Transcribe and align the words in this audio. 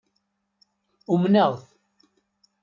Umneɣ-t. 1.13 1.65